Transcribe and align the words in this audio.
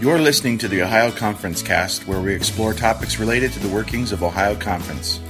You're 0.00 0.18
listening 0.18 0.56
to 0.58 0.68
the 0.68 0.82
Ohio 0.82 1.10
Conference 1.10 1.62
Cast, 1.62 2.06
where 2.06 2.20
we 2.20 2.34
explore 2.34 2.72
topics 2.72 3.18
related 3.18 3.52
to 3.52 3.58
the 3.58 3.68
workings 3.68 4.12
of 4.12 4.22
Ohio 4.22 4.54
Conference. 4.56 5.20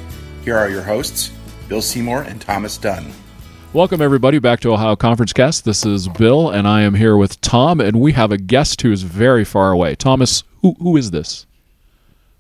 Here 0.45 0.57
are 0.57 0.71
your 0.71 0.83
hosts, 0.83 1.33
Bill 1.69 1.83
Seymour 1.83 2.23
and 2.23 2.41
Thomas 2.41 2.79
Dunn. 2.79 3.11
Welcome, 3.73 4.01
everybody, 4.01 4.39
back 4.39 4.61
to 4.61 4.73
Ohio 4.73 4.95
Conference 4.95 5.33
Cast. 5.33 5.65
This 5.65 5.85
is 5.85 6.07
Bill, 6.09 6.51
and 6.51 6.69
I 6.69 6.83
am 6.83 6.95
here 6.95 7.17
with 7.17 7.41
Tom, 7.41 7.81
and 7.81 8.01
we 8.01 8.13
have 8.13 8.31
a 8.31 8.39
guest 8.39 8.81
who 8.83 8.93
is 8.93 9.03
very 9.03 9.45
far 9.45 9.73
away. 9.73 9.97
Thomas, 9.97 10.45
who, 10.63 10.75
who 10.79 10.97
is 10.97 11.11
this? 11.11 11.47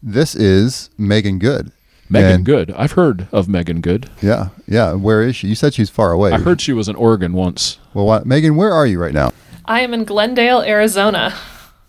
This 0.01 0.37
is 0.37 0.89
Megan 0.97 1.39
Good. 1.41 1.73
Megan 2.09 2.31
And- 2.31 2.45
Good. 2.47 2.71
I've 2.77 2.93
heard 2.93 3.27
of 3.33 3.49
Megan 3.49 3.81
Good. 3.81 4.09
Yeah, 4.23 4.49
yeah. 4.69 4.93
Where 4.95 5.23
is 5.23 5.35
she? 5.37 5.49
You 5.49 5.55
said 5.57 5.75
she's 5.75 5.91
far 5.91 6.12
away. 6.12 6.31
I 6.33 6.39
heard 6.39 6.61
she 6.61 6.73
was 6.73 6.89
in 6.89 6.95
Oregon 6.97 7.32
once. 7.32 7.79
Well, 7.93 8.07
what, 8.07 8.25
Megan, 8.25 8.54
where 8.54 8.72
are 8.72 8.86
you 8.86 9.00
right 9.00 9.14
now? 9.14 9.32
I 9.64 9.81
am 9.81 9.93
in 9.94 10.04
Glendale, 10.04 10.62
Arizona, 10.62 11.35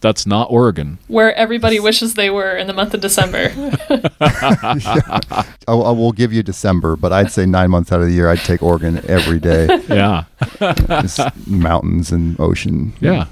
That's 0.01 0.25
not 0.25 0.49
Oregon. 0.51 0.97
where 1.07 1.33
everybody 1.35 1.79
wishes 1.79 2.15
they 2.15 2.29
were 2.29 2.57
in 2.57 2.67
the 2.67 2.73
month 2.73 2.93
of 2.93 3.01
December. 3.01 3.51
I, 4.19 5.45
I 5.67 5.73
will 5.91 6.11
give 6.11 6.33
you 6.33 6.43
December, 6.43 6.95
but 6.95 7.13
I'd 7.13 7.31
say 7.31 7.45
nine 7.45 7.69
months 7.71 7.91
out 7.91 8.01
of 8.01 8.07
the 8.07 8.13
year, 8.13 8.29
I'd 8.29 8.39
take 8.39 8.61
Oregon 8.63 9.01
every 9.07 9.39
day. 9.39 9.67
Yeah, 9.91 10.23
mountains 11.47 12.11
and 12.11 12.39
ocean. 12.39 12.93
yeah. 12.99 13.25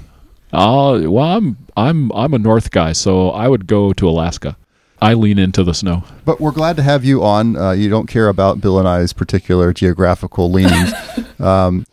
Uh, 0.52 1.00
well, 1.04 1.24
I'm 1.24 1.56
I'm 1.76 2.10
I'm 2.12 2.34
a 2.34 2.38
North 2.38 2.70
guy, 2.70 2.92
so 2.92 3.30
I 3.30 3.48
would 3.48 3.66
go 3.66 3.92
to 3.94 4.08
Alaska. 4.08 4.56
I 5.00 5.14
lean 5.14 5.38
into 5.38 5.64
the 5.64 5.72
snow. 5.72 6.02
But 6.24 6.40
we're 6.40 6.50
glad 6.50 6.76
to 6.76 6.82
have 6.82 7.04
you 7.04 7.22
on. 7.24 7.56
Uh, 7.56 7.70
you 7.72 7.88
don't 7.88 8.06
care 8.08 8.28
about 8.28 8.60
Bill 8.60 8.78
and 8.78 8.86
I's 8.86 9.12
particular 9.12 9.72
geographical 9.72 10.50
leanings. 10.50 10.92
um, 11.40 11.86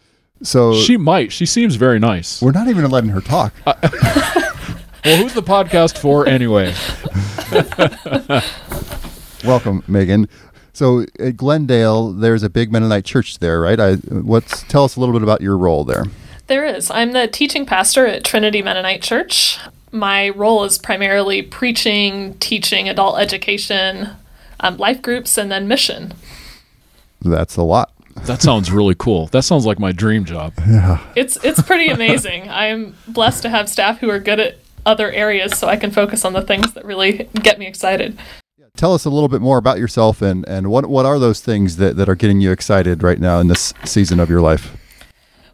so 0.43 0.73
She 0.75 0.97
might. 0.97 1.31
She 1.31 1.45
seems 1.45 1.75
very 1.75 1.99
nice. 1.99 2.41
we're 2.41 2.51
not 2.51 2.67
even 2.67 2.89
letting 2.91 3.11
her 3.11 3.21
talk. 3.21 3.53
Well, 5.07 5.15
who's 5.15 5.33
the 5.33 5.41
podcast 5.41 5.97
for 5.97 6.27
anyway? 6.27 6.73
Welcome, 9.49 9.81
Megan. 9.87 10.27
So 10.73 11.05
at 11.17 11.37
Glendale, 11.37 12.11
there's 12.11 12.43
a 12.43 12.49
big 12.49 12.73
Mennonite 12.73 13.05
church 13.05 13.39
there, 13.39 13.61
right? 13.61 13.79
I, 13.79 13.93
what's 13.93 14.63
tell 14.63 14.83
us 14.83 14.97
a 14.97 14.99
little 14.99 15.13
bit 15.13 15.23
about 15.23 15.39
your 15.39 15.57
role 15.57 15.85
there. 15.85 16.03
there 16.47 16.65
is. 16.65 16.91
I'm 16.91 17.13
the 17.13 17.25
teaching 17.25 17.65
pastor 17.65 18.05
at 18.05 18.25
Trinity 18.25 18.61
Mennonite 18.61 19.01
Church. 19.01 19.57
My 19.93 20.27
role 20.27 20.65
is 20.65 20.77
primarily 20.77 21.41
preaching, 21.41 22.37
teaching, 22.39 22.89
adult 22.89 23.17
education, 23.17 24.09
um, 24.59 24.75
life 24.75 25.01
groups, 25.01 25.37
and 25.37 25.49
then 25.49 25.69
mission. 25.69 26.15
That's 27.21 27.55
a 27.55 27.63
lot. 27.63 27.93
That 28.25 28.41
sounds 28.41 28.71
really 28.73 28.95
cool. 28.95 29.27
That 29.27 29.43
sounds 29.43 29.65
like 29.65 29.79
my 29.79 29.93
dream 29.93 30.25
job. 30.25 30.51
Yeah. 30.67 31.01
It's 31.15 31.37
it's 31.45 31.61
pretty 31.61 31.87
amazing. 31.87 32.49
I'm 32.49 32.97
blessed 33.07 33.43
to 33.43 33.49
have 33.49 33.69
staff 33.69 33.99
who 33.99 34.09
are 34.09 34.19
good 34.19 34.41
at 34.41 34.57
other 34.87 35.11
areas, 35.11 35.57
so 35.57 35.67
I 35.67 35.75
can 35.75 35.91
focus 35.91 36.25
on 36.25 36.33
the 36.33 36.41
things 36.41 36.73
that 36.73 36.85
really 36.85 37.29
get 37.41 37.59
me 37.59 37.67
excited. 37.67 38.17
Tell 38.75 38.93
us 38.93 39.05
a 39.05 39.09
little 39.09 39.27
bit 39.27 39.41
more 39.41 39.57
about 39.57 39.79
yourself 39.79 40.21
and, 40.21 40.47
and 40.47 40.69
what 40.69 40.85
what 40.85 41.05
are 41.05 41.17
those 41.17 41.41
things 41.41 41.77
that, 41.77 41.95
that 41.97 42.07
are 42.07 42.15
getting 42.15 42.41
you 42.41 42.51
excited 42.51 43.01
right 43.01 43.19
now 43.19 43.39
in 43.39 43.47
this 43.47 43.73
season 43.83 44.19
of 44.19 44.29
your 44.29 44.41
life? 44.41 44.77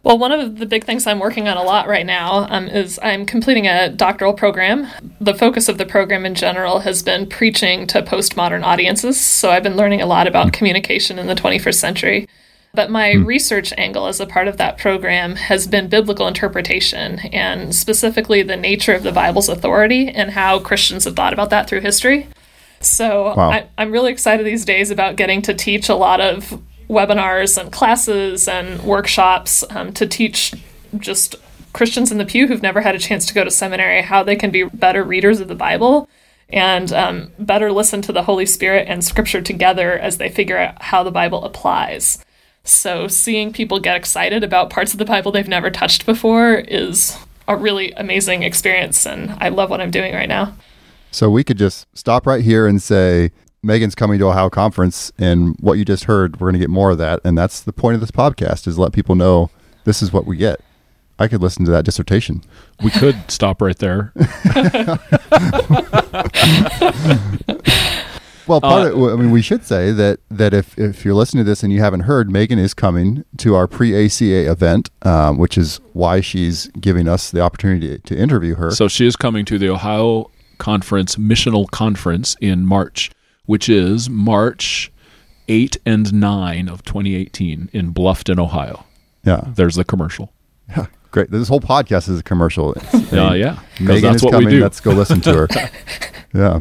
Well, 0.04 0.18
one 0.18 0.32
of 0.32 0.58
the 0.58 0.66
big 0.66 0.84
things 0.84 1.06
I'm 1.06 1.18
working 1.18 1.48
on 1.48 1.56
a 1.56 1.62
lot 1.62 1.88
right 1.88 2.04
now 2.04 2.46
um, 2.50 2.68
is 2.68 3.00
I'm 3.02 3.24
completing 3.24 3.66
a 3.66 3.88
doctoral 3.88 4.34
program. 4.34 4.86
The 5.18 5.32
focus 5.32 5.70
of 5.70 5.78
the 5.78 5.86
program 5.86 6.26
in 6.26 6.34
general 6.34 6.80
has 6.80 7.02
been 7.02 7.26
preaching 7.26 7.86
to 7.86 8.02
postmodern 8.02 8.62
audiences. 8.62 9.18
So 9.18 9.50
I've 9.50 9.62
been 9.62 9.76
learning 9.76 10.02
a 10.02 10.06
lot 10.06 10.26
about 10.26 10.52
communication 10.52 11.18
in 11.18 11.26
the 11.26 11.34
21st 11.34 11.76
century. 11.76 12.28
But 12.74 12.90
my 12.90 13.12
research 13.12 13.72
angle 13.78 14.06
as 14.06 14.18
a 14.20 14.26
part 14.26 14.48
of 14.48 14.56
that 14.56 14.78
program 14.78 15.36
has 15.36 15.66
been 15.66 15.88
biblical 15.88 16.26
interpretation 16.26 17.20
and 17.32 17.74
specifically 17.74 18.42
the 18.42 18.56
nature 18.56 18.94
of 18.94 19.04
the 19.04 19.12
Bible's 19.12 19.48
authority 19.48 20.08
and 20.08 20.32
how 20.32 20.58
Christians 20.58 21.04
have 21.04 21.14
thought 21.14 21.32
about 21.32 21.50
that 21.50 21.68
through 21.68 21.80
history. 21.80 22.26
So 22.80 23.34
Wow. 23.36 23.50
I, 23.50 23.66
I'm 23.78 23.92
really 23.92 24.10
excited 24.10 24.44
these 24.44 24.64
days 24.64 24.90
about 24.90 25.16
getting 25.16 25.40
to 25.42 25.54
teach 25.54 25.88
a 25.88 25.94
lot 25.94 26.20
of 26.20 26.60
webinars 26.88 27.56
and 27.56 27.72
classes 27.72 28.48
and 28.48 28.82
workshops 28.82 29.64
um, 29.70 29.92
to 29.92 30.06
teach 30.06 30.52
just 30.98 31.36
Christians 31.72 32.12
in 32.12 32.18
the 32.18 32.24
pew 32.24 32.46
who've 32.46 32.62
never 32.62 32.80
had 32.80 32.94
a 32.94 32.98
chance 32.98 33.24
to 33.26 33.34
go 33.34 33.44
to 33.44 33.50
seminary 33.50 34.02
how 34.02 34.22
they 34.22 34.36
can 34.36 34.50
be 34.50 34.64
better 34.64 35.02
readers 35.02 35.40
of 35.40 35.48
the 35.48 35.54
Bible 35.54 36.08
and 36.50 36.92
um, 36.92 37.32
better 37.38 37.72
listen 37.72 38.02
to 38.02 38.12
the 38.12 38.22
Holy 38.22 38.46
Spirit 38.46 38.86
and 38.88 39.04
Scripture 39.04 39.40
together 39.40 39.92
as 39.98 40.18
they 40.18 40.28
figure 40.28 40.58
out 40.58 40.80
how 40.82 41.02
the 41.02 41.10
Bible 41.10 41.44
applies. 41.44 42.23
So, 42.66 43.08
seeing 43.08 43.52
people 43.52 43.78
get 43.78 43.94
excited 43.94 44.42
about 44.42 44.70
parts 44.70 44.92
of 44.92 44.98
the 44.98 45.04
Bible 45.04 45.30
they've 45.30 45.46
never 45.46 45.70
touched 45.70 46.06
before 46.06 46.54
is 46.54 47.16
a 47.46 47.56
really 47.56 47.92
amazing 47.92 48.42
experience, 48.42 49.06
and 49.06 49.36
I 49.38 49.50
love 49.50 49.68
what 49.68 49.82
I'm 49.82 49.90
doing 49.90 50.14
right 50.14 50.28
now. 50.28 50.54
So 51.10 51.28
we 51.28 51.44
could 51.44 51.58
just 51.58 51.86
stop 51.96 52.26
right 52.26 52.42
here 52.42 52.66
and 52.66 52.82
say 52.82 53.32
Megan's 53.62 53.94
coming 53.94 54.18
to 54.18 54.28
Ohio 54.28 54.48
conference, 54.48 55.12
and 55.18 55.56
what 55.60 55.74
you 55.74 55.84
just 55.84 56.04
heard, 56.04 56.40
we're 56.40 56.46
going 56.46 56.54
to 56.54 56.58
get 56.58 56.70
more 56.70 56.90
of 56.90 56.98
that, 56.98 57.20
and 57.22 57.36
that's 57.36 57.60
the 57.60 57.72
point 57.72 57.96
of 57.96 58.00
this 58.00 58.10
podcast 58.10 58.66
is 58.66 58.78
let 58.78 58.92
people 58.92 59.14
know 59.14 59.50
this 59.84 60.02
is 60.02 60.10
what 60.10 60.24
we 60.24 60.38
get. 60.38 60.60
I 61.18 61.28
could 61.28 61.42
listen 61.42 61.66
to 61.66 61.70
that 61.70 61.84
dissertation. 61.84 62.42
We 62.82 62.90
could 62.90 63.30
stop 63.30 63.60
right 63.60 63.78
there. 63.78 64.12
Well, 68.46 68.60
part 68.60 68.92
Uh, 68.92 68.96
of, 69.06 69.12
I 69.18 69.22
mean, 69.22 69.30
we 69.30 69.40
should 69.42 69.64
say 69.64 69.90
that 69.92 70.20
that 70.30 70.52
if 70.52 70.78
if 70.78 71.04
you're 71.04 71.14
listening 71.14 71.44
to 71.44 71.50
this 71.50 71.62
and 71.62 71.72
you 71.72 71.80
haven't 71.80 72.00
heard, 72.00 72.30
Megan 72.30 72.58
is 72.58 72.74
coming 72.74 73.24
to 73.38 73.54
our 73.54 73.66
pre-ACA 73.66 74.50
event, 74.50 74.90
um, 75.02 75.38
which 75.38 75.56
is 75.56 75.80
why 75.94 76.20
she's 76.20 76.66
giving 76.80 77.08
us 77.08 77.30
the 77.30 77.40
opportunity 77.40 77.98
to, 77.98 78.16
interview 78.16 78.54
her. 78.56 78.70
So 78.70 78.86
she 78.88 79.06
is 79.06 79.16
coming 79.16 79.44
to 79.46 79.58
the 79.58 79.68
Ohio 79.70 80.30
Conference 80.58 81.16
Missional 81.16 81.70
Conference 81.70 82.36
in 82.40 82.66
March, 82.66 83.10
which 83.46 83.68
is 83.68 84.08
March 84.10 84.92
8 85.48 85.76
and 85.86 86.12
9 86.12 86.68
of 86.68 86.82
2018 86.84 87.70
in 87.72 87.92
Bluffton, 87.92 88.38
Ohio. 88.38 88.84
yeah, 89.24 89.42
There's 89.54 89.74
the 89.76 89.84
commercial. 89.84 90.32
yeah, 90.68 90.86
great. 91.10 91.30
This 91.30 91.48
whole 91.48 91.60
podcast 91.60 92.08
is 92.08 92.20
a 92.20 92.22
commercial. 92.22 92.74
Yeah, 93.12 93.34
yeah. 93.34 93.54
'cause 93.54 93.80
Megan 93.80 94.02
that's 94.02 94.16
is 94.16 94.22
what 94.24 94.32
coming. 94.32 94.46
we 94.48 94.52
do. 94.56 94.62
Let's 94.62 94.80
go 94.80 94.90
listen 94.92 95.20
to 95.22 95.34
her. 95.34 95.48
yeah. 96.34 96.58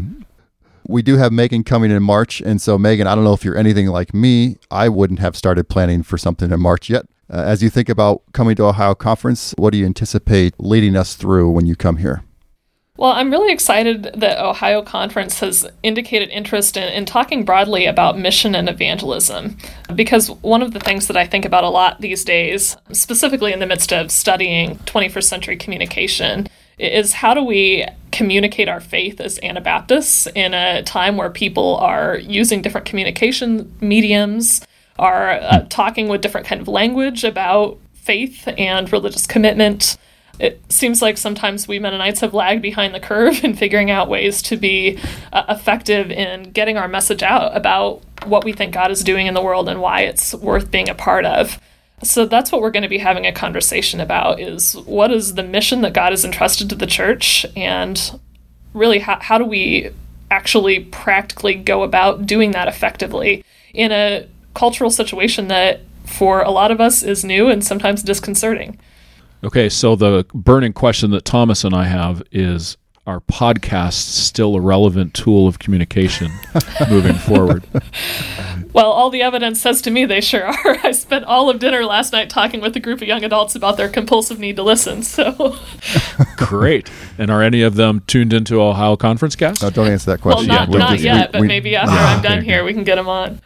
We 0.87 1.01
do 1.01 1.17
have 1.17 1.31
Megan 1.31 1.63
coming 1.63 1.91
in 1.91 2.03
March. 2.03 2.41
And 2.41 2.61
so, 2.61 2.77
Megan, 2.77 3.07
I 3.07 3.15
don't 3.15 3.23
know 3.23 3.33
if 3.33 3.43
you're 3.43 3.57
anything 3.57 3.87
like 3.87 4.13
me. 4.13 4.57
I 4.69 4.89
wouldn't 4.89 5.19
have 5.19 5.35
started 5.35 5.69
planning 5.69 6.03
for 6.03 6.17
something 6.17 6.51
in 6.51 6.59
March 6.59 6.89
yet. 6.89 7.05
Uh, 7.29 7.37
as 7.37 7.63
you 7.63 7.69
think 7.69 7.89
about 7.89 8.21
coming 8.33 8.55
to 8.57 8.65
Ohio 8.65 8.93
Conference, 8.93 9.53
what 9.57 9.71
do 9.71 9.77
you 9.77 9.85
anticipate 9.85 10.53
leading 10.59 10.95
us 10.95 11.15
through 11.15 11.49
when 11.49 11.65
you 11.65 11.75
come 11.75 11.97
here? 11.97 12.23
Well, 12.95 13.11
I'm 13.11 13.31
really 13.31 13.51
excited 13.51 14.11
that 14.15 14.37
Ohio 14.37 14.83
Conference 14.83 15.39
has 15.39 15.65
indicated 15.81 16.29
interest 16.29 16.77
in, 16.77 16.83
in 16.93 17.05
talking 17.05 17.43
broadly 17.43 17.87
about 17.87 18.19
mission 18.19 18.53
and 18.53 18.69
evangelism. 18.69 19.57
Because 19.95 20.29
one 20.29 20.61
of 20.61 20.73
the 20.73 20.79
things 20.79 21.07
that 21.07 21.17
I 21.17 21.25
think 21.25 21.43
about 21.43 21.63
a 21.63 21.69
lot 21.69 22.01
these 22.01 22.23
days, 22.23 22.77
specifically 22.91 23.51
in 23.51 23.59
the 23.59 23.65
midst 23.65 23.91
of 23.91 24.11
studying 24.11 24.77
21st 24.79 25.23
century 25.23 25.57
communication, 25.57 26.47
is 26.77 27.13
how 27.13 27.33
do 27.33 27.43
we 27.43 27.85
communicate 28.11 28.67
our 28.67 28.79
faith 28.79 29.19
as 29.19 29.39
Anabaptists 29.41 30.27
in 30.35 30.53
a 30.53 30.83
time 30.83 31.17
where 31.17 31.29
people 31.29 31.77
are 31.77 32.17
using 32.17 32.61
different 32.61 32.85
communication 32.85 33.73
mediums, 33.81 34.65
are 34.99 35.31
uh, 35.31 35.65
talking 35.69 36.07
with 36.07 36.21
different 36.21 36.45
kind 36.45 36.61
of 36.61 36.67
language 36.67 37.23
about 37.23 37.79
faith 37.93 38.47
and 38.57 38.91
religious 38.91 39.25
commitment 39.25 39.97
it 40.39 40.61
seems 40.71 41.01
like 41.01 41.17
sometimes 41.17 41.67
we 41.67 41.79
Mennonites 41.79 42.21
have 42.21 42.33
lagged 42.33 42.61
behind 42.61 42.93
the 42.93 42.99
curve 42.99 43.43
in 43.43 43.55
figuring 43.55 43.91
out 43.91 44.09
ways 44.09 44.41
to 44.43 44.57
be 44.57 44.99
uh, 45.31 45.45
effective 45.49 46.11
in 46.11 46.51
getting 46.51 46.77
our 46.77 46.87
message 46.87 47.23
out 47.23 47.55
about 47.55 48.01
what 48.25 48.43
we 48.43 48.53
think 48.53 48.73
God 48.73 48.91
is 48.91 49.03
doing 49.03 49.27
in 49.27 49.33
the 49.33 49.41
world 49.41 49.69
and 49.69 49.81
why 49.81 50.01
it's 50.01 50.33
worth 50.33 50.71
being 50.71 50.89
a 50.89 50.95
part 50.95 51.25
of. 51.25 51.59
So 52.03 52.25
that's 52.25 52.51
what 52.51 52.61
we're 52.61 52.71
going 52.71 52.83
to 52.83 52.89
be 52.89 52.97
having 52.97 53.25
a 53.25 53.31
conversation 53.31 53.99
about 53.99 54.39
is 54.39 54.73
what 54.85 55.11
is 55.11 55.35
the 55.35 55.43
mission 55.43 55.81
that 55.81 55.93
God 55.93 56.11
has 56.11 56.25
entrusted 56.25 56.69
to 56.69 56.75
the 56.75 56.85
church 56.85 57.45
and 57.55 58.19
really 58.73 58.99
how, 58.99 59.19
how 59.21 59.37
do 59.37 59.45
we 59.45 59.89
actually 60.29 60.79
practically 60.79 61.55
go 61.55 61.83
about 61.83 62.25
doing 62.25 62.51
that 62.51 62.67
effectively 62.67 63.43
in 63.73 63.91
a 63.91 64.27
cultural 64.53 64.89
situation 64.89 65.47
that 65.47 65.81
for 66.05 66.41
a 66.41 66.51
lot 66.51 66.71
of 66.71 66.81
us 66.81 67.03
is 67.03 67.23
new 67.23 67.49
and 67.49 67.63
sometimes 67.63 68.03
disconcerting. 68.03 68.77
Okay, 69.43 69.69
so 69.69 69.95
the 69.95 70.25
burning 70.33 70.73
question 70.73 71.11
that 71.11 71.25
Thomas 71.25 71.63
and 71.63 71.75
I 71.75 71.85
have 71.85 72.23
is 72.31 72.77
are 73.05 73.19
podcasts 73.19 73.93
still 73.93 74.55
a 74.55 74.61
relevant 74.61 75.13
tool 75.13 75.45
of 75.47 75.59
communication 75.59 76.31
moving 76.89 77.15
forward? 77.15 77.63
Well, 78.71 78.89
all 78.91 79.09
the 79.09 79.21
evidence 79.21 79.59
says 79.59 79.81
to 79.81 79.91
me 79.91 80.05
they 80.05 80.21
sure 80.21 80.45
are. 80.45 80.77
I 80.83 80.91
spent 80.93 81.25
all 81.25 81.49
of 81.49 81.59
dinner 81.59 81.83
last 81.83 82.13
night 82.13 82.29
talking 82.29 82.61
with 82.61 82.75
a 82.77 82.79
group 82.79 83.01
of 83.01 83.07
young 83.07 83.23
adults 83.23 83.55
about 83.55 83.75
their 83.77 83.89
compulsive 83.89 84.39
need 84.39 84.55
to 84.55 84.63
listen. 84.63 85.03
So, 85.03 85.57
Great. 86.37 86.89
And 87.17 87.29
are 87.29 87.41
any 87.43 87.61
of 87.61 87.75
them 87.75 88.01
tuned 88.07 88.31
into 88.31 88.61
Ohio 88.61 88.95
Conference 88.95 89.35
Cast? 89.35 89.61
No, 89.61 89.69
don't 89.69 89.89
answer 89.89 90.11
that 90.11 90.23
well, 90.23 90.35
question. 90.35 90.53
not, 90.55 90.69
we 90.69 90.77
not 90.77 90.91
just- 90.91 91.03
yet, 91.03 91.27
we- 91.29 91.31
but 91.33 91.41
we- 91.41 91.47
maybe 91.47 91.75
after 91.75 91.91
I'm 91.91 92.21
done 92.21 92.37
okay. 92.39 92.45
here, 92.45 92.63
we 92.63 92.73
can 92.73 92.83
get 92.85 92.95
them 92.95 93.09
on. 93.09 93.41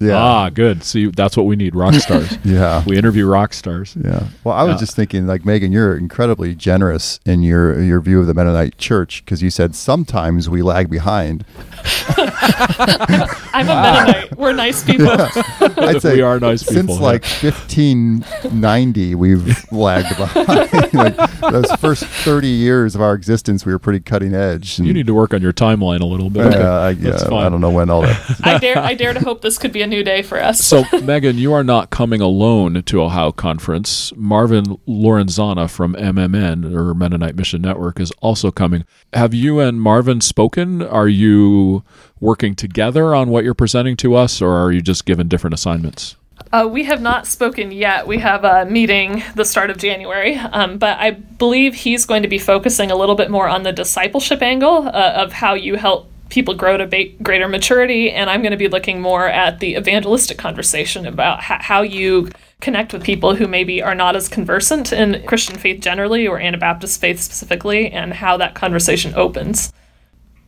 Yeah. 0.00 0.16
Ah, 0.16 0.50
good. 0.50 0.82
See, 0.82 1.06
that's 1.06 1.36
what 1.36 1.46
we 1.46 1.56
need 1.56 1.74
rock 1.74 1.94
stars. 2.06 2.36
Yeah. 2.44 2.82
we 2.86 2.96
interview 2.98 3.26
rock 3.26 3.52
stars. 3.54 3.96
Yeah. 4.02 4.24
Well, 4.42 4.54
I 4.54 4.62
was 4.64 4.74
Yeah. 4.74 4.78
just 4.80 4.96
thinking, 4.96 5.26
like 5.26 5.44
Megan, 5.46 5.72
you're 5.72 5.96
incredibly 5.96 6.54
generous 6.54 7.20
in 7.24 7.42
your 7.42 7.80
your 7.82 8.00
view 8.00 8.20
of 8.20 8.26
the 8.26 8.34
Mennonite 8.34 8.76
Church 8.78 9.24
because 9.24 9.42
you 9.42 9.50
said 9.50 9.74
sometimes 9.74 10.50
we 10.50 10.62
lag 10.62 10.90
behind. 10.90 11.44
I'm 12.16 13.68
a 13.68 13.74
Mennonite. 13.82 14.36
We're 14.36 14.52
nice 14.52 14.82
people. 14.90 15.06
I'd 15.10 16.02
say 16.02 16.16
We 16.16 16.22
are 16.22 16.40
nice 16.40 16.62
since 16.62 16.80
people, 16.80 16.96
yeah. 16.96 17.00
like 17.02 17.24
1590, 17.24 19.14
we've 19.14 19.72
lagged 19.72 20.16
behind. 20.16 20.92
like 20.94 21.16
those 21.40 21.70
first 21.80 22.04
30 22.04 22.48
years 22.48 22.94
of 22.94 23.00
our 23.00 23.14
existence, 23.14 23.64
we 23.64 23.72
were 23.72 23.78
pretty 23.78 24.00
cutting 24.00 24.34
edge. 24.34 24.78
You 24.78 24.92
need 24.92 25.06
to 25.06 25.14
work 25.14 25.32
on 25.34 25.40
your 25.42 25.52
timeline 25.52 26.00
a 26.00 26.06
little 26.06 26.30
bit. 26.30 26.46
Uh, 26.46 26.48
Okay, 26.54 26.62
I, 26.64 26.90
yeah, 26.90 27.10
that's 27.10 27.24
I 27.24 27.48
don't 27.48 27.60
know 27.60 27.70
when 27.70 27.90
all 27.90 28.02
that. 28.02 28.40
I 28.42 28.58
dare 28.58 28.78
I 28.78 28.94
dare 28.94 29.12
to 29.12 29.20
hope 29.20 29.40
this 29.42 29.58
could 29.58 29.72
be 29.72 29.82
a 29.84 29.86
new 29.86 30.02
day 30.02 30.22
for 30.22 30.42
us. 30.42 30.64
So, 30.64 30.84
Megan, 31.02 31.38
you 31.38 31.52
are 31.52 31.62
not 31.62 31.90
coming 31.90 32.20
alone 32.20 32.82
to 32.82 33.02
Ohio 33.02 33.30
Conference. 33.30 34.12
Marvin 34.16 34.64
Lorenzana 34.88 35.70
from 35.70 35.94
MMN, 35.94 36.74
or 36.74 36.94
Mennonite 36.94 37.36
Mission 37.36 37.62
Network, 37.62 38.00
is 38.00 38.10
also 38.20 38.50
coming. 38.50 38.84
Have 39.12 39.32
you 39.32 39.60
and 39.60 39.80
Marvin 39.80 40.20
spoken? 40.20 40.82
Are 40.82 41.08
you 41.08 41.84
working 42.18 42.56
together 42.56 43.14
on 43.14 43.28
what 43.28 43.44
you're 43.44 43.54
presenting 43.54 43.96
to 43.98 44.14
us, 44.14 44.42
or 44.42 44.54
are 44.54 44.72
you 44.72 44.80
just 44.80 45.04
given 45.04 45.28
different 45.28 45.54
assignments? 45.54 46.16
Uh, 46.52 46.66
we 46.66 46.84
have 46.84 47.00
not 47.00 47.26
spoken 47.26 47.70
yet. 47.70 48.06
We 48.06 48.18
have 48.18 48.44
a 48.44 48.64
meeting 48.66 49.22
the 49.34 49.44
start 49.44 49.70
of 49.70 49.78
January, 49.78 50.36
um, 50.36 50.78
but 50.78 50.98
I 50.98 51.10
believe 51.10 51.74
he's 51.74 52.06
going 52.06 52.22
to 52.22 52.28
be 52.28 52.38
focusing 52.38 52.90
a 52.90 52.96
little 52.96 53.14
bit 53.14 53.30
more 53.30 53.48
on 53.48 53.62
the 53.62 53.72
discipleship 53.72 54.42
angle 54.42 54.88
uh, 54.88 55.12
of 55.16 55.32
how 55.32 55.54
you 55.54 55.76
help 55.76 56.10
people 56.34 56.52
grow 56.52 56.76
to 56.76 56.84
ba- 56.84 57.08
greater 57.22 57.46
maturity, 57.48 58.10
and 58.10 58.28
I'm 58.28 58.42
going 58.42 58.50
to 58.50 58.58
be 58.58 58.66
looking 58.66 59.00
more 59.00 59.28
at 59.28 59.60
the 59.60 59.76
evangelistic 59.76 60.36
conversation 60.36 61.06
about 61.06 61.38
h- 61.38 61.62
how 61.62 61.82
you 61.82 62.28
connect 62.60 62.92
with 62.92 63.04
people 63.04 63.36
who 63.36 63.46
maybe 63.46 63.80
are 63.80 63.94
not 63.94 64.16
as 64.16 64.28
conversant 64.28 64.92
in 64.92 65.24
Christian 65.26 65.56
faith 65.56 65.80
generally 65.80 66.26
or 66.26 66.40
Anabaptist 66.40 67.00
faith 67.00 67.20
specifically, 67.20 67.88
and 67.88 68.14
how 68.14 68.36
that 68.36 68.56
conversation 68.56 69.14
opens. 69.14 69.72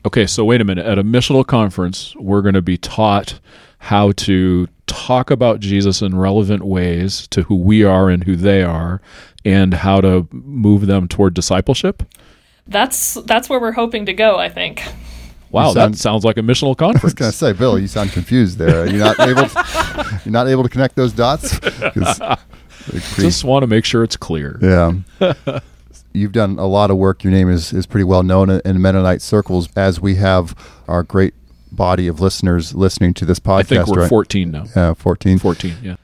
Okay, 0.05 0.27
so 0.27 0.45
wait 0.45 0.61
a 0.61 0.65
minute. 0.65 0.87
At 0.87 0.99
a 0.99 1.05
missional 1.05 1.47
conference, 1.47 2.17
we're 2.17 2.43
going 2.43 2.55
to 2.55 2.63
be 2.63 2.77
taught 2.77 3.39
how 3.79 4.11
to 4.13 4.67
talk 4.89 5.31
about 5.31 5.61
Jesus 5.61 6.03
in 6.03 6.17
relevant 6.17 6.65
ways 6.65 7.29
to 7.29 7.43
who 7.43 7.55
we 7.55 7.85
are 7.85 8.11
and 8.11 8.25
who 8.25 8.35
they 8.35 8.65
are, 8.65 9.01
and 9.45 9.73
how 9.73 10.01
to 10.01 10.27
move 10.33 10.87
them 10.89 11.07
toward 11.07 11.35
discipleship. 11.35 12.03
That's 12.67 13.15
that's 13.15 13.49
where 13.49 13.61
we're 13.61 13.71
hoping 13.71 14.07
to 14.07 14.13
go. 14.13 14.37
I 14.37 14.49
think. 14.49 14.83
Wow, 15.57 15.73
sound- 15.73 15.95
that 15.95 15.99
sounds 15.99 16.25
like 16.25 16.37
a 16.37 16.41
missional 16.43 16.77
conference. 16.77 17.03
I 17.05 17.07
was 17.07 17.15
gonna 17.15 17.33
say, 17.33 17.53
Bill, 17.53 17.79
you 17.79 17.87
sound 17.89 18.13
confused 18.13 18.59
there. 18.59 18.87
You're 18.87 18.99
not 19.05 19.19
able. 19.21 19.49
To, 19.49 20.21
you're 20.25 20.33
not 20.33 20.49
able 20.49 20.63
to 20.63 20.69
connect 20.69 20.95
those 20.97 21.13
dots. 21.13 21.59
pretty- 21.61 23.23
Just 23.23 23.45
want 23.45 23.63
to 23.63 23.67
make 23.67 23.85
sure 23.85 24.03
it's 24.05 24.17
clear. 24.17 24.59
Yeah. 24.63 24.93
You've 26.13 26.33
done 26.33 26.59
a 26.59 26.67
lot 26.67 26.91
of 26.91 26.97
work. 26.97 27.25
Your 27.25 27.31
name 27.33 27.51
is, 27.51 27.73
is 27.73 27.87
pretty 27.87 28.05
well 28.05 28.23
known 28.23 28.49
in- 28.49 28.63
in 28.65 28.81
Mennonite 28.81 29.21
circles 29.23 29.69
as 29.77 30.01
we 30.01 30.15
have 30.17 30.55
our 30.89 31.03
great 31.03 31.35
body 31.73 32.07
of 32.07 32.21
listeners 32.21 32.75
listening 32.75 33.13
to 33.15 33.25
this 33.27 33.39
podcast. 33.39 33.59
I 33.59 33.63
think 33.65 33.87
we're 33.89 34.01
right? 34.03 34.09
14 34.09 34.51
now. 34.51 34.65
Yeah, 34.75 34.95
14. 34.95 35.39
14, 35.39 35.75
yeah. 35.83 35.97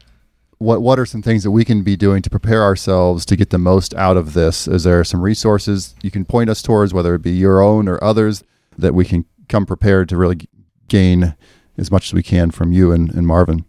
What, 0.58 0.82
what 0.82 0.98
are 0.98 1.06
some 1.06 1.22
things 1.22 1.43
that 1.44 1.50
we 1.50 1.64
can 1.64 1.82
be 1.82 1.96
doing 1.96 2.20
to 2.22 2.31
prepare 2.31 2.62
ourselves 2.62 3.25
to 3.26 3.37
get 3.37 3.50
the 3.50 3.58
most 3.58 3.94
out 3.94 4.16
of 4.16 4.32
this? 4.34 4.69
Is 4.69 4.84
there 4.84 5.02
some 5.02 5.20
resources 5.22 5.94
you 6.02 6.10
can 6.10 6.25
point 6.25 6.50
us 6.50 6.62
towards, 6.62 6.93
whether 6.94 7.14
it 7.14 7.22
be 7.22 7.32
your 7.32 7.60
own 7.62 7.88
or 7.88 8.02
others, 8.05 8.44
that 8.78 8.94
we 8.94 9.05
can 9.05 9.25
come 9.52 9.66
prepared 9.66 10.08
to 10.08 10.16
really 10.16 10.49
gain 10.88 11.37
as 11.78 11.90
much 11.90 12.08
as 12.08 12.14
we 12.14 12.22
can 12.22 12.50
from 12.50 12.72
you 12.72 12.90
and, 12.90 13.14
and 13.14 13.26
Marvin? 13.26 13.64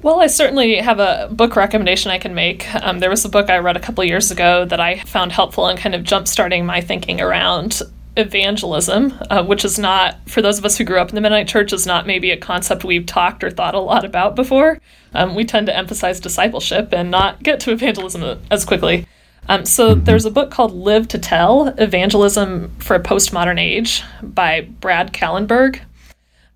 Well, 0.00 0.20
I 0.20 0.28
certainly 0.28 0.76
have 0.76 1.00
a 1.00 1.28
book 1.32 1.56
recommendation 1.56 2.12
I 2.12 2.18
can 2.18 2.34
make. 2.34 2.72
Um, 2.76 3.00
there 3.00 3.10
was 3.10 3.24
a 3.24 3.28
book 3.28 3.50
I 3.50 3.58
read 3.58 3.76
a 3.76 3.80
couple 3.80 4.04
years 4.04 4.30
ago 4.30 4.64
that 4.66 4.78
I 4.78 5.00
found 5.00 5.32
helpful 5.32 5.68
in 5.68 5.76
kind 5.76 5.94
of 5.94 6.04
jump-starting 6.04 6.64
my 6.64 6.80
thinking 6.80 7.20
around 7.20 7.82
evangelism, 8.16 9.12
uh, 9.30 9.44
which 9.44 9.64
is 9.64 9.78
not, 9.78 10.18
for 10.26 10.40
those 10.40 10.58
of 10.58 10.64
us 10.64 10.76
who 10.78 10.84
grew 10.84 10.98
up 10.98 11.08
in 11.08 11.14
the 11.14 11.20
Mennonite 11.20 11.48
Church, 11.48 11.72
is 11.72 11.86
not 11.86 12.06
maybe 12.06 12.30
a 12.30 12.36
concept 12.36 12.84
we've 12.84 13.06
talked 13.06 13.42
or 13.42 13.50
thought 13.50 13.74
a 13.74 13.80
lot 13.80 14.04
about 14.04 14.36
before. 14.36 14.78
Um, 15.14 15.34
we 15.34 15.44
tend 15.44 15.66
to 15.66 15.76
emphasize 15.76 16.20
discipleship 16.20 16.92
and 16.92 17.10
not 17.10 17.42
get 17.42 17.58
to 17.60 17.72
evangelism 17.72 18.40
as 18.50 18.64
quickly. 18.64 19.06
Um, 19.48 19.64
so 19.64 19.94
there's 19.94 20.26
a 20.26 20.30
book 20.30 20.50
called 20.50 20.72
Live 20.72 21.08
to 21.08 21.18
Tell 21.18 21.68
Evangelism 21.78 22.70
for 22.78 22.94
a 22.94 23.00
Postmodern 23.00 23.58
Age 23.58 24.02
by 24.22 24.62
Brad 24.62 25.12
Kallenberg 25.12 25.80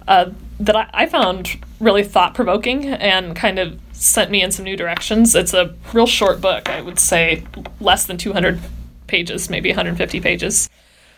uh, 0.06 0.30
that 0.60 0.76
I, 0.76 0.90
I 0.92 1.06
found 1.06 1.58
really 1.80 2.04
thought 2.04 2.34
provoking 2.34 2.86
and 2.86 3.34
kind 3.34 3.58
of 3.58 3.80
sent 3.92 4.30
me 4.30 4.42
in 4.42 4.50
some 4.50 4.64
new 4.64 4.76
directions. 4.76 5.34
It's 5.34 5.54
a 5.54 5.74
real 5.92 6.06
short 6.06 6.40
book, 6.40 6.68
I 6.68 6.82
would 6.82 6.98
say 6.98 7.44
less 7.80 8.06
than 8.06 8.18
200 8.18 8.60
pages, 9.06 9.48
maybe 9.48 9.70
150 9.70 10.20
pages. 10.20 10.68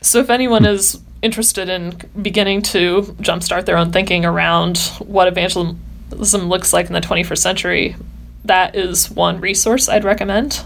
So 0.00 0.21
if 0.21 0.31
anyone 0.31 0.65
is 0.65 1.00
interested 1.23 1.69
in 1.69 1.99
beginning 2.21 2.62
to 2.62 3.03
jumpstart 3.21 3.65
their 3.65 3.79
own 3.79 3.91
thinking 3.91 4.25
around 4.25 4.79
what 4.99 5.26
evangelism 5.26 6.49
looks 6.49 6.73
like 6.73 6.87
in 6.87 6.93
the 6.93 7.00
21st 7.00 7.38
century, 7.38 7.97
that 8.44 8.76
is 8.76 9.11
one 9.11 9.41
resource 9.41 9.88
I'd 9.88 10.05
recommend. 10.05 10.62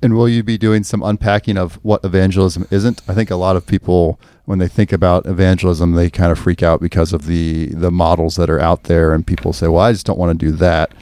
And 0.00 0.14
will 0.14 0.28
you 0.28 0.42
be 0.42 0.56
doing 0.56 0.84
some 0.84 1.02
unpacking 1.02 1.56
of 1.56 1.74
what 1.82 2.04
evangelism 2.04 2.66
isn't? 2.70 3.02
I 3.08 3.14
think 3.14 3.30
a 3.30 3.36
lot 3.36 3.56
of 3.56 3.66
people, 3.66 4.20
when 4.44 4.58
they 4.58 4.68
think 4.68 4.92
about 4.92 5.26
evangelism, 5.26 5.92
they 5.92 6.08
kind 6.08 6.30
of 6.30 6.38
freak 6.38 6.62
out 6.62 6.80
because 6.80 7.12
of 7.12 7.26
the 7.26 7.66
the 7.66 7.90
models 7.90 8.36
that 8.36 8.48
are 8.48 8.60
out 8.60 8.84
there, 8.84 9.12
and 9.12 9.26
people 9.26 9.52
say, 9.52 9.66
"Well, 9.66 9.82
I 9.82 9.92
just 9.92 10.06
don't 10.06 10.18
want 10.18 10.38
to 10.38 10.46
do 10.46 10.52
that." 10.52 10.92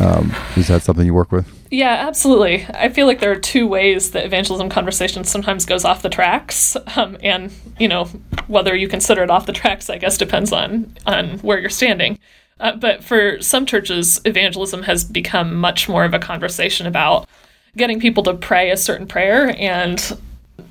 Um, 0.00 0.34
is 0.56 0.68
that 0.68 0.82
something 0.82 1.06
you 1.06 1.14
work 1.14 1.32
with? 1.32 1.46
Yeah, 1.70 2.06
absolutely. 2.06 2.66
I 2.74 2.88
feel 2.88 3.06
like 3.06 3.20
there 3.20 3.32
are 3.32 3.36
two 3.36 3.66
ways 3.66 4.12
that 4.12 4.24
evangelism 4.24 4.68
conversation 4.68 5.24
sometimes 5.24 5.66
goes 5.66 5.84
off 5.84 6.02
the 6.02 6.08
tracks, 6.08 6.76
um, 6.96 7.16
and 7.22 7.52
you 7.78 7.88
know 7.88 8.04
whether 8.46 8.74
you 8.76 8.86
consider 8.86 9.24
it 9.24 9.30
off 9.30 9.46
the 9.46 9.52
tracks, 9.52 9.90
I 9.90 9.98
guess 9.98 10.16
depends 10.16 10.52
on 10.52 10.94
on 11.06 11.38
where 11.40 11.58
you're 11.58 11.70
standing. 11.70 12.18
Uh, 12.60 12.76
but 12.76 13.02
for 13.02 13.40
some 13.42 13.66
churches, 13.66 14.20
evangelism 14.24 14.84
has 14.84 15.02
become 15.02 15.56
much 15.56 15.88
more 15.88 16.04
of 16.04 16.14
a 16.14 16.20
conversation 16.20 16.86
about 16.86 17.28
getting 17.76 18.00
people 18.00 18.22
to 18.24 18.34
pray 18.34 18.70
a 18.70 18.76
certain 18.76 19.06
prayer 19.06 19.54
and 19.58 20.18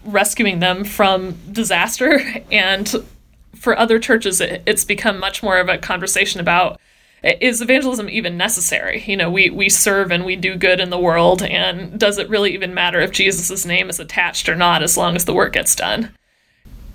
rescuing 0.06 0.60
them 0.60 0.84
from 0.84 1.38
disaster. 1.52 2.22
And 2.52 3.04
for 3.56 3.78
other 3.78 3.98
churches, 3.98 4.42
it, 4.42 4.62
it's 4.66 4.84
become 4.84 5.20
much 5.20 5.42
more 5.42 5.58
of 5.58 5.70
a 5.70 5.78
conversation 5.78 6.42
about 6.42 6.80
is 7.24 7.62
evangelism 7.62 8.10
even 8.10 8.36
necessary? 8.36 9.02
You 9.06 9.16
know, 9.16 9.32
we, 9.32 9.50
we 9.50 9.70
serve 9.70 10.12
and 10.12 10.26
we 10.26 10.36
do 10.36 10.56
good 10.56 10.82
in 10.82 10.90
the 10.90 11.00
world, 11.00 11.42
and 11.42 11.98
does 11.98 12.18
it 12.18 12.30
really 12.30 12.54
even 12.54 12.74
matter 12.74 13.00
if 13.00 13.12
Jesus' 13.12 13.66
name 13.66 13.90
is 13.90 14.00
attached 14.00 14.50
or 14.50 14.56
not 14.56 14.84
as 14.84 14.98
long 14.98 15.16
as 15.16 15.24
the 15.24 15.34
work 15.34 15.54
gets 15.54 15.74
done? 15.74 16.12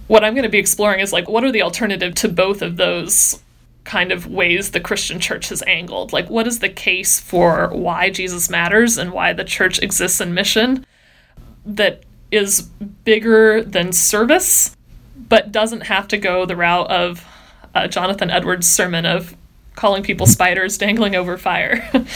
What 0.07 0.25
I'm 0.25 0.35
going 0.35 0.43
to 0.43 0.51
be 0.51 0.59
exploring 0.59 1.01
is 1.01 1.13
like, 1.13 1.29
what 1.29 1.45
are 1.45 1.53
the 1.53 1.63
alternative 1.63 2.15
to 2.17 2.29
both 2.29 2.61
of 2.61 2.77
those 2.77 3.43
kind 3.89 4.13
of 4.13 4.27
ways 4.27 4.71
the 4.71 4.81
Christian 4.81 5.19
church 5.19 5.49
has 5.49 5.63
angled? 5.67 6.13
Like, 6.13 6.29
what 6.29 6.47
is 6.47 6.59
the 6.59 6.69
case 6.69 7.19
for 7.19 7.69
why 7.69 8.11
Jesus 8.11 8.51
matters 8.51 8.99
and 8.99 9.13
why 9.13 9.33
the 9.33 9.45
church 9.45 9.81
exists 9.81 10.21
in 10.21 10.35
mission 10.35 10.85
that 11.65 12.03
is 12.31 12.63
bigger 13.05 13.63
than 13.63 13.93
service, 13.93 14.77
but 15.17 15.51
doesn't 15.51 15.81
have 15.83 16.07
to 16.09 16.19
go 16.19 16.45
the 16.45 16.55
route 16.55 16.91
of 16.91 17.25
uh, 17.75 17.89
Jonathan 17.89 18.31
Edwards' 18.31 18.69
sermon 18.69 19.07
of 19.07 19.35
calling 19.75 20.03
people 20.03 20.27
spiders 20.37 20.77
dangling 20.77 21.17
over 21.17 21.37
fire. 21.39 21.91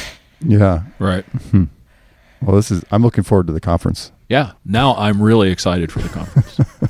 Yeah. 0.45 0.83
Right. 0.99 1.25
Well, 2.43 2.57
this 2.57 2.73
is. 2.73 2.85
I'm 2.91 3.03
looking 3.03 3.23
forward 3.23 3.47
to 3.47 3.53
the 3.53 3.61
conference. 3.61 4.11
Yeah. 4.29 4.53
Now 4.65 4.97
I'm 4.97 5.23
really 5.23 5.51
excited 5.51 5.93
for 5.93 6.01
the 6.01 6.09
conference. 6.09 6.59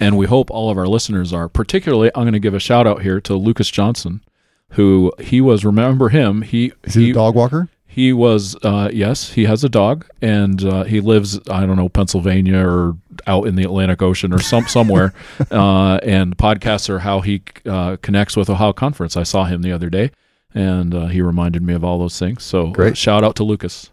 and 0.00 0.16
we 0.16 0.26
hope 0.26 0.50
all 0.50 0.70
of 0.70 0.78
our 0.78 0.86
listeners 0.86 1.32
are. 1.32 1.48
Particularly, 1.48 2.10
I'm 2.14 2.24
going 2.24 2.32
to 2.32 2.38
give 2.38 2.54
a 2.54 2.60
shout 2.60 2.86
out 2.86 3.02
here 3.02 3.20
to 3.22 3.34
Lucas 3.34 3.70
Johnson, 3.70 4.22
who 4.70 5.12
he 5.20 5.40
was, 5.40 5.64
remember 5.64 6.08
him, 6.08 6.42
he, 6.42 6.72
Is 6.84 6.94
he, 6.94 7.10
a 7.10 7.14
dog 7.14 7.34
walker? 7.34 7.68
He 7.86 8.12
was, 8.12 8.56
uh, 8.62 8.90
yes, 8.92 9.32
he 9.32 9.44
has 9.44 9.64
a 9.64 9.70
dog, 9.70 10.06
and 10.20 10.62
uh, 10.62 10.84
he 10.84 11.00
lives, 11.00 11.40
I 11.48 11.64
don't 11.64 11.76
know, 11.76 11.88
Pennsylvania 11.88 12.58
or 12.58 12.96
out 13.26 13.46
in 13.46 13.54
the 13.56 13.62
Atlantic 13.64 14.02
Ocean 14.02 14.34
or 14.34 14.38
some 14.38 14.66
somewhere. 14.66 15.14
uh, 15.50 15.98
and 16.02 16.36
podcasts 16.36 16.90
are 16.90 16.98
how 16.98 17.20
he 17.20 17.42
uh, 17.64 17.96
connects 18.02 18.36
with 18.36 18.50
Ohio 18.50 18.74
Conference. 18.74 19.16
I 19.16 19.22
saw 19.22 19.44
him 19.44 19.62
the 19.62 19.72
other 19.72 19.88
day, 19.88 20.10
and 20.52 20.94
uh, 20.94 21.06
he 21.06 21.22
reminded 21.22 21.62
me 21.62 21.72
of 21.72 21.84
all 21.84 21.98
those 21.98 22.18
things. 22.18 22.42
So, 22.42 22.68
uh, 22.68 22.72
Great. 22.72 22.98
shout 22.98 23.24
out 23.24 23.34
to 23.36 23.44
Lucas. 23.44 23.90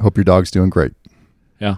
Hope 0.00 0.16
your 0.16 0.24
dog's 0.24 0.50
doing 0.50 0.70
great. 0.70 0.92
Yeah. 1.60 1.76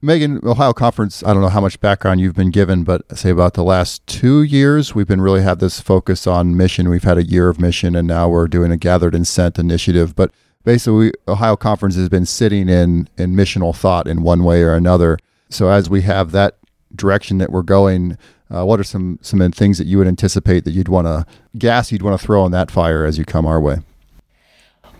Megan, 0.00 0.40
Ohio 0.44 0.72
Conference, 0.72 1.24
I 1.24 1.32
don't 1.32 1.42
know 1.42 1.48
how 1.48 1.60
much 1.60 1.80
background 1.80 2.20
you've 2.20 2.36
been 2.36 2.50
given, 2.50 2.84
but 2.84 3.18
say 3.18 3.30
about 3.30 3.54
the 3.54 3.64
last 3.64 4.06
two 4.06 4.42
years, 4.42 4.94
we've 4.94 5.08
been 5.08 5.20
really 5.20 5.42
had 5.42 5.58
this 5.58 5.80
focus 5.80 6.26
on 6.26 6.56
mission. 6.56 6.88
We've 6.88 7.02
had 7.02 7.18
a 7.18 7.24
year 7.24 7.48
of 7.48 7.60
mission, 7.60 7.96
and 7.96 8.06
now 8.06 8.28
we're 8.28 8.46
doing 8.46 8.70
a 8.70 8.76
gathered 8.76 9.14
and 9.14 9.26
sent 9.26 9.58
initiative. 9.58 10.14
But 10.14 10.30
basically, 10.62 11.12
Ohio 11.26 11.56
Conference 11.56 11.96
has 11.96 12.08
been 12.08 12.26
sitting 12.26 12.68
in, 12.68 13.08
in 13.18 13.34
missional 13.34 13.74
thought 13.74 14.06
in 14.06 14.22
one 14.22 14.44
way 14.44 14.62
or 14.62 14.74
another. 14.74 15.18
So 15.50 15.68
as 15.68 15.90
we 15.90 16.02
have 16.02 16.30
that 16.30 16.58
direction 16.94 17.38
that 17.38 17.50
we're 17.50 17.62
going, 17.62 18.16
Uh, 18.50 18.64
what 18.64 18.80
are 18.80 18.84
some 18.84 19.18
some 19.20 19.52
things 19.52 19.76
that 19.76 19.86
you 19.86 19.98
would 19.98 20.08
anticipate 20.08 20.64
that 20.64 20.72
you'd 20.72 20.88
want 20.88 21.06
to 21.06 21.26
gas 21.58 21.92
you'd 21.92 22.02
want 22.02 22.18
to 22.18 22.26
throw 22.26 22.42
on 22.42 22.50
that 22.50 22.70
fire 22.70 23.04
as 23.04 23.18
you 23.18 23.24
come 23.26 23.44
our 23.44 23.60
way? 23.60 23.80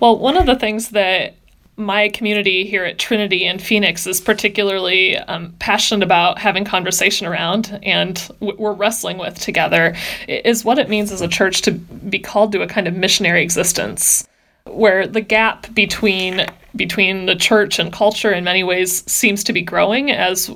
Well, 0.01 0.19
one 0.19 0.37
of 0.37 0.45
the 0.45 0.55
things 0.55 0.91
that 0.91 1.35
my 1.79 2.09
community 2.09 2.67
here 2.67 2.85
at 2.85 2.99
Trinity 2.99 3.45
in 3.45 3.61
Phoenix 3.61 4.07
is 4.07 4.21
particularly 4.21 5.17
um, 5.17 5.55
passionate 5.61 6.03
about 6.03 6.39
having 6.39 6.65
conversation 6.65 7.27
around 7.27 7.79
and 7.85 8.29
we're 8.41 8.73
wrestling 8.73 9.17
with 9.17 9.39
together 9.39 9.95
is 10.27 10.65
what 10.65 10.79
it 10.81 10.89
means 10.89 11.13
as 11.13 11.23
a 11.23 11.29
church 11.29 11.63
to 11.63 11.71
be 11.71 12.19
called 12.19 12.51
to 12.53 12.63
a 12.63 12.67
kind 12.67 12.89
of 12.89 12.95
missionary 12.95 13.43
existence 13.43 14.27
where 14.65 15.07
the 15.07 15.21
gap 15.21 15.73
between 15.73 16.47
between 16.75 17.27
the 17.27 17.37
church 17.37 17.79
and 17.79 17.93
culture 17.93 18.33
in 18.33 18.45
many 18.45 18.65
ways 18.65 19.09
seems 19.11 19.45
to 19.45 19.53
be 19.53 19.63
growing 19.63 20.11
as 20.11 20.51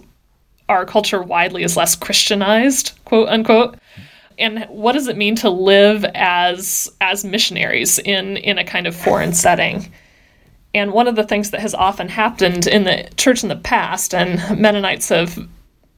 our 0.69 0.85
culture 0.85 1.23
widely 1.23 1.63
is 1.63 1.77
less 1.77 1.95
christianized 1.95 2.93
quote 3.05 3.29
unquote. 3.29 3.79
And 4.39 4.65
what 4.65 4.93
does 4.93 5.07
it 5.07 5.17
mean 5.17 5.37
to 5.37 5.51
live 5.51 6.05
as 6.15 6.91
as 7.01 7.25
missionaries 7.25 8.01
in 8.01 8.39
in 8.39 8.59
a 8.59 8.65
kind 8.65 8.87
of 8.87 8.97
foreign 8.97 9.33
setting 9.33 9.93
and 10.75 10.93
one 10.93 11.09
of 11.09 11.17
the 11.17 11.25
things 11.25 11.51
that 11.51 11.61
has 11.61 11.75
often 11.75 12.09
happened 12.09 12.67
in 12.67 12.85
the 12.85 13.09
church 13.17 13.43
in 13.43 13.49
the 13.49 13.57
past, 13.57 14.15
and 14.15 14.39
Mennonites 14.59 15.09
have, 15.11 15.39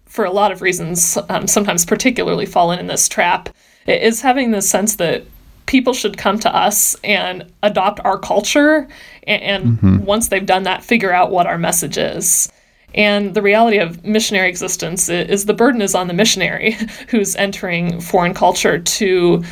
for 0.07 0.25
a 0.25 0.33
lot 0.33 0.52
of 0.52 0.62
reasons, 0.62 1.16
um, 1.28 1.47
sometimes 1.47 1.85
particularly 1.85 2.47
fallen 2.47 2.78
in 2.78 2.88
this 2.88 3.09
trap, 3.09 3.49
is 3.87 4.21
having 4.21 4.50
the 4.50 4.62
sense 4.62 4.97
that 4.97 5.25
people 5.66 5.95
should 5.95 6.19
come 6.19 6.38
to 6.40 6.54
us 6.54 6.97
and 7.04 7.50
adopt 7.62 8.00
our 8.04 8.19
culture. 8.19 8.88
And, 9.26 9.78
mm-hmm. 9.78 10.04
once 10.04 10.28
they've 10.28 10.45
done 10.45 10.64
that, 10.64 10.85
figure 10.85 11.12
out 11.12 11.31
what 11.31 11.47
our 11.47 11.59
message 11.59 11.97
is. 11.97 12.50
And 12.95 13.35
the 13.35 13.43
reality 13.43 13.78
of 13.78 14.04
missionary 14.04 14.49
existence 14.49 15.09
is 15.09 15.47
the 15.47 15.54
burden 15.54 15.83
is 15.83 15.95
on 15.95 16.07
the 16.07 16.14
missionary 16.14 16.76
who's 17.09 17.35
entering 17.37 18.00
foreign 18.00 18.35
culture 18.35 18.78
to 18.78 19.45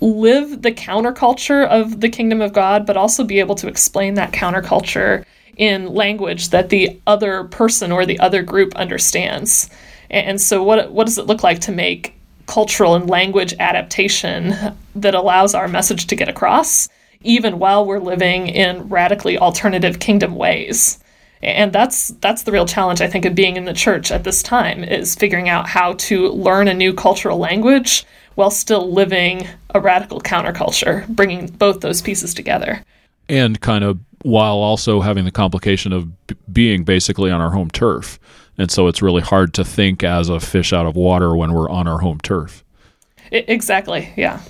live 0.00 0.62
the 0.62 0.72
counterculture 0.72 1.66
of 1.66 2.00
the 2.00 2.08
kingdom 2.08 2.40
of 2.40 2.52
God, 2.52 2.86
but 2.86 2.96
also 2.96 3.24
be 3.24 3.40
able 3.40 3.54
to 3.56 3.68
explain 3.68 4.14
that 4.14 4.32
counterculture 4.32 5.24
in 5.56 5.92
language 5.92 6.50
that 6.50 6.68
the 6.68 6.98
other 7.06 7.44
person 7.44 7.90
or 7.90 8.06
the 8.06 8.18
other 8.20 8.42
group 8.42 8.74
understands. 8.76 9.68
And 10.10 10.40
so, 10.40 10.62
what, 10.62 10.92
what 10.92 11.06
does 11.06 11.18
it 11.18 11.26
look 11.26 11.42
like 11.42 11.60
to 11.62 11.72
make 11.72 12.14
cultural 12.46 12.94
and 12.94 13.10
language 13.10 13.54
adaptation 13.58 14.54
that 14.94 15.14
allows 15.14 15.54
our 15.54 15.68
message 15.68 16.06
to 16.06 16.16
get 16.16 16.28
across, 16.28 16.88
even 17.22 17.58
while 17.58 17.84
we're 17.84 17.98
living 17.98 18.48
in 18.48 18.88
radically 18.88 19.36
alternative 19.36 19.98
kingdom 19.98 20.36
ways? 20.36 20.98
And 21.42 21.72
that's 21.72 22.08
that's 22.20 22.42
the 22.42 22.52
real 22.52 22.66
challenge 22.66 23.00
I 23.00 23.06
think 23.06 23.24
of 23.24 23.34
being 23.34 23.56
in 23.56 23.64
the 23.64 23.72
church 23.72 24.10
at 24.10 24.24
this 24.24 24.42
time 24.42 24.82
is 24.82 25.14
figuring 25.14 25.48
out 25.48 25.68
how 25.68 25.92
to 25.94 26.28
learn 26.30 26.66
a 26.66 26.74
new 26.74 26.92
cultural 26.92 27.38
language 27.38 28.04
while 28.38 28.52
still 28.52 28.92
living 28.92 29.48
a 29.70 29.80
radical 29.80 30.20
counterculture, 30.20 31.04
bringing 31.08 31.48
both 31.48 31.80
those 31.80 32.00
pieces 32.00 32.32
together. 32.32 32.84
And 33.28 33.60
kind 33.60 33.82
of 33.82 33.98
while 34.22 34.58
also 34.58 35.00
having 35.00 35.24
the 35.24 35.32
complication 35.32 35.92
of 35.92 36.26
b- 36.28 36.36
being 36.52 36.84
basically 36.84 37.32
on 37.32 37.40
our 37.40 37.50
home 37.50 37.68
turf. 37.68 38.20
And 38.56 38.70
so 38.70 38.86
it's 38.86 39.02
really 39.02 39.22
hard 39.22 39.54
to 39.54 39.64
think 39.64 40.04
as 40.04 40.28
a 40.28 40.38
fish 40.38 40.72
out 40.72 40.86
of 40.86 40.94
water 40.94 41.34
when 41.34 41.52
we're 41.52 41.68
on 41.68 41.88
our 41.88 41.98
home 41.98 42.20
turf. 42.20 42.62
I- 43.32 43.44
exactly. 43.48 44.12
Yeah. 44.16 44.40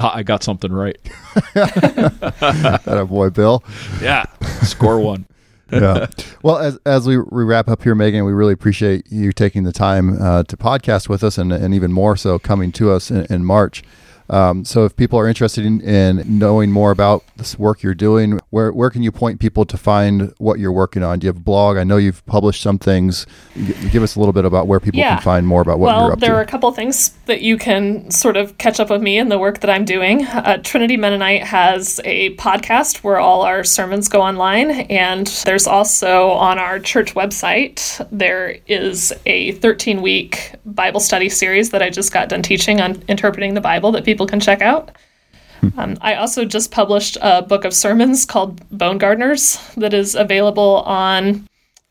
I 0.00 0.24
got 0.24 0.42
something 0.42 0.72
right. 0.72 0.98
that 1.54 2.84
a 2.86 3.04
boy, 3.04 3.30
Bill. 3.30 3.62
Yeah. 4.02 4.24
Score 4.62 4.98
one 4.98 5.26
yeah. 5.70 6.06
Well, 6.42 6.58
as 6.58 6.78
as 6.86 7.06
we, 7.08 7.18
we 7.18 7.42
wrap 7.42 7.68
up 7.68 7.82
here, 7.82 7.94
Megan, 7.94 8.24
we 8.24 8.32
really 8.32 8.52
appreciate 8.52 9.10
you 9.10 9.32
taking 9.32 9.64
the 9.64 9.72
time 9.72 10.20
uh, 10.22 10.44
to 10.44 10.56
podcast 10.56 11.08
with 11.08 11.24
us, 11.24 11.38
and 11.38 11.52
and 11.52 11.74
even 11.74 11.92
more 11.92 12.16
so 12.16 12.38
coming 12.38 12.70
to 12.72 12.92
us 12.92 13.10
in, 13.10 13.24
in 13.26 13.44
March. 13.44 13.82
Um, 14.28 14.64
so 14.64 14.84
if 14.84 14.96
people 14.96 15.18
are 15.18 15.28
interested 15.28 15.64
in, 15.64 15.80
in, 15.80 16.38
knowing 16.38 16.70
more 16.70 16.90
about 16.90 17.24
this 17.36 17.58
work 17.58 17.82
you're 17.82 17.94
doing, 17.94 18.40
where, 18.50 18.72
where 18.72 18.90
can 18.90 19.02
you 19.02 19.12
point 19.12 19.40
people 19.40 19.64
to 19.64 19.76
find 19.76 20.32
what 20.38 20.58
you're 20.58 20.72
working 20.72 21.02
on? 21.02 21.18
Do 21.18 21.26
you 21.26 21.28
have 21.28 21.36
a 21.36 21.44
blog? 21.44 21.76
I 21.76 21.84
know 21.84 21.96
you've 21.96 22.24
published 22.26 22.62
some 22.62 22.78
things. 22.78 23.26
give 23.90 24.02
us 24.02 24.16
a 24.16 24.18
little 24.18 24.32
bit 24.32 24.44
about 24.44 24.66
where 24.66 24.80
people 24.80 24.98
yeah. 25.00 25.16
can 25.16 25.22
find 25.22 25.46
more 25.46 25.60
about 25.60 25.78
what 25.78 25.88
well, 25.88 26.04
you're 26.04 26.12
up 26.12 26.18
to. 26.18 26.22
Well, 26.22 26.30
there 26.30 26.38
are 26.38 26.42
a 26.42 26.46
couple 26.46 26.70
things 26.72 27.10
that 27.26 27.42
you 27.42 27.56
can 27.56 28.10
sort 28.10 28.36
of 28.36 28.56
catch 28.58 28.80
up 28.80 28.90
with 28.90 29.02
me 29.02 29.18
and 29.18 29.30
the 29.30 29.38
work 29.38 29.60
that 29.60 29.70
I'm 29.70 29.84
doing. 29.84 30.24
Uh, 30.24 30.58
Trinity 30.62 30.96
Mennonite 30.96 31.42
has 31.42 32.00
a 32.04 32.34
podcast 32.36 33.04
where 33.04 33.18
all 33.18 33.42
our 33.42 33.64
sermons 33.64 34.08
go 34.08 34.22
online, 34.22 34.70
and 34.70 35.26
there's 35.44 35.66
also 35.66 36.30
on 36.30 36.58
our 36.58 36.78
church 36.78 37.14
website, 37.14 38.06
there 38.10 38.58
is 38.66 39.12
a 39.26 39.52
13 39.52 40.02
week 40.02 40.52
Bible 40.64 41.00
study 41.00 41.28
series 41.28 41.70
that 41.70 41.82
I 41.82 41.90
just 41.90 42.12
got 42.12 42.28
done 42.28 42.42
teaching 42.42 42.80
on 42.80 43.02
interpreting 43.08 43.54
the 43.54 43.60
Bible 43.60 43.92
that 43.92 44.04
people 44.04 44.15
people 44.16 44.26
can 44.26 44.40
check 44.40 44.62
out. 44.62 44.92
Um, 45.76 45.98
I 46.00 46.14
also 46.14 46.46
just 46.46 46.70
published 46.70 47.18
a 47.20 47.42
book 47.42 47.66
of 47.66 47.74
sermons 47.74 48.24
called 48.24 48.66
Bone 48.70 48.96
Gardeners 48.96 49.58
that 49.76 49.92
is 49.92 50.14
available 50.14 50.82
on 50.86 51.46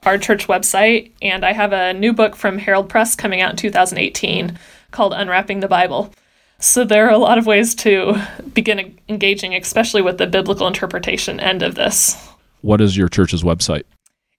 our 0.05 0.17
church 0.17 0.47
website. 0.47 1.11
And 1.21 1.45
I 1.45 1.53
have 1.53 1.71
a 1.71 1.93
new 1.93 2.13
book 2.13 2.35
from 2.35 2.57
Herald 2.57 2.89
Press 2.89 3.15
coming 3.15 3.41
out 3.41 3.51
in 3.51 3.57
2018 3.57 4.57
called 4.89 5.13
Unwrapping 5.13 5.59
the 5.59 5.67
Bible. 5.67 6.11
So 6.57 6.83
there 6.83 7.05
are 7.05 7.11
a 7.11 7.19
lot 7.19 7.37
of 7.37 7.45
ways 7.45 7.75
to 7.75 8.19
begin 8.55 8.97
engaging, 9.07 9.53
especially 9.53 10.01
with 10.01 10.17
the 10.17 10.25
biblical 10.25 10.65
interpretation 10.65 11.39
end 11.39 11.61
of 11.61 11.75
this. 11.75 12.15
What 12.61 12.81
is 12.81 12.97
your 12.97 13.09
church's 13.09 13.43
website? 13.43 13.83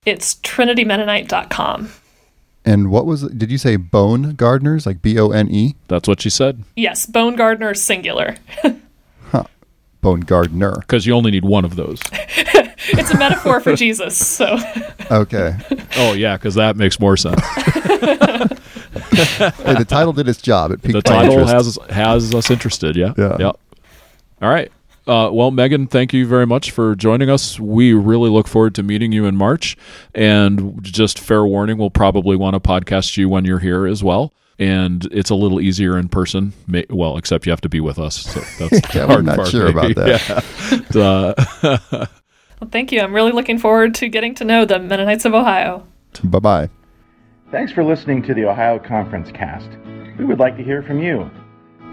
It's 0.05 0.35
trinitymennonite.com. 0.37 1.93
And 2.67 2.91
what 2.91 3.07
was 3.07 3.23
did 3.23 3.51
you 3.53 3.59
say 3.59 3.77
bone 3.77 4.35
gardeners 4.35 4.87
like 4.87 5.01
B 5.01 5.19
O 5.21 5.31
N 5.31 5.49
E? 5.49 5.77
That's 5.87 6.09
what 6.09 6.21
she 6.21 6.29
said. 6.29 6.65
Yes, 6.75 7.07
bone 7.07 7.37
gardener 7.37 7.73
singular. 7.75 8.35
huh. 9.31 9.45
Bone 10.01 10.21
gardener. 10.21 10.75
Because 10.81 11.07
you 11.07 11.15
only 11.15 11.31
need 11.31 11.45
one 11.45 11.65
of 11.65 11.77
those. 11.77 12.01
it's 12.13 13.13
a 13.13 13.19
metaphor 13.19 13.61
for 13.61 13.77
Jesus, 13.77 14.19
so. 14.19 14.59
Okay. 15.13 15.57
Oh 15.97 16.13
yeah, 16.15 16.37
because 16.37 16.57
that 16.57 16.77
makes 16.77 16.99
more 16.99 17.17
sense. 17.17 17.41
hey, 17.41 18.49
the 19.75 19.87
title 19.89 20.13
did 20.13 20.29
its 20.29 20.43
job. 20.43 20.73
It 20.73 20.83
piqued 20.83 20.93
the 20.95 21.03
title 21.03 21.47
has 21.47 21.79
has 21.89 22.35
us 22.35 22.51
interested. 22.51 22.97
Yeah. 22.97 23.15
Yeah. 23.17 23.37
Yeah. 23.39 23.53
All 24.43 24.51
right. 24.51 24.73
Uh, 25.07 25.31
well, 25.33 25.51
Megan, 25.53 25.87
thank 25.87 26.13
you 26.13 26.27
very 26.27 26.47
much 26.47 26.73
for 26.73 26.97
joining 26.97 27.31
us. 27.31 27.61
We 27.61 27.93
really 27.93 28.29
look 28.29 28.49
forward 28.49 28.75
to 28.75 28.83
meeting 28.83 29.13
you 29.13 29.25
in 29.27 29.37
March. 29.37 29.77
And 30.15 30.83
just 30.83 31.19
fair 31.19 31.45
warning, 31.47 31.79
we'll 31.79 31.91
probably 31.91 32.35
want 32.37 32.55
to 32.55 32.61
podcast 32.61 33.17
you 33.17 33.29
when 33.29 33.45
you're 33.45 33.61
here 33.61 33.87
as 33.87 34.03
well. 34.03 34.33
And 34.59 35.07
it's 35.13 35.31
a 35.31 35.35
little 35.35 35.61
easier 35.61 35.97
in 35.99 36.09
person. 36.09 36.55
Well, 36.91 37.19
except 37.19 37.47
you 37.47 37.51
have 37.53 37.61
to 37.61 37.69
be 37.69 37.79
with 37.79 37.99
us. 37.99 38.23
So 38.23 38.41
that's 38.59 38.95
yeah, 38.95 39.07
hard 39.07 39.19
I'm 39.21 39.25
not 39.27 39.37
part, 39.37 39.49
sure 39.49 39.73
maybe. 39.73 39.93
about 39.93 40.21
that. 40.21 40.95
Yeah. 40.95 41.01
uh, 41.01 41.79
well, 42.61 42.71
thank 42.71 42.91
you. 42.91 43.01
I'm 43.01 43.15
really 43.15 43.33
looking 43.33 43.59
forward 43.59 43.95
to 43.97 44.09
getting 44.09 44.35
to 44.37 44.45
know 44.45 44.65
the 44.65 44.79
Mennonites 44.79 45.25
of 45.25 45.35
Ohio. 45.35 45.87
Bye 46.25 46.39
bye. 46.39 46.71
Thanks 47.53 47.71
for 47.71 47.85
listening 47.85 48.23
to 48.25 48.35
the 48.35 48.45
Ohio 48.47 48.79
Conference 48.79 49.31
Cast. 49.31 49.69
We 50.19 50.25
would 50.25 50.39
like 50.41 50.57
to 50.57 50.65
hear 50.65 50.83
from 50.83 51.01
you. 51.01 51.31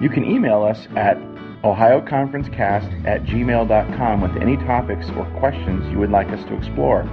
You 0.01 0.09
can 0.09 0.25
email 0.25 0.63
us 0.63 0.87
at 0.95 1.17
ohioconferencecast 1.63 3.07
at 3.07 3.23
gmail.com 3.23 4.21
with 4.21 4.35
any 4.41 4.57
topics 4.57 5.09
or 5.11 5.25
questions 5.39 5.89
you 5.91 5.97
would 5.97 6.11
like 6.11 6.29
us 6.29 6.43
to 6.45 6.55
explore. 6.55 7.03